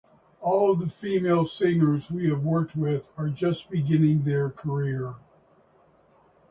All 0.39 0.73
the 0.73 0.87
female 0.89 1.45
singers 1.45 2.09
we 2.09 2.27
have 2.31 2.43
worked 2.43 2.75
with 2.75 3.13
are 3.17 3.29
just 3.29 3.69
beginning 3.69 4.23
their 4.23 4.49
career. 4.49 5.13